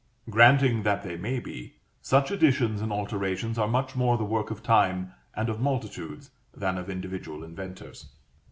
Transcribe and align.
Granting 0.31 0.81
that 0.81 1.03
they 1.03 1.15
may 1.15 1.37
be, 1.39 1.75
such 2.01 2.31
additions 2.31 2.81
or 2.81 2.89
alterations 2.91 3.59
are 3.59 3.67
much 3.67 3.95
more 3.95 4.17
the 4.17 4.23
work 4.25 4.49
of 4.49 4.63
time 4.63 5.13
and 5.35 5.47
of 5.47 5.59
multitudes 5.61 6.31
than 6.55 6.79
of 6.79 6.89
individual 6.89 7.43
inventors. 7.43 8.09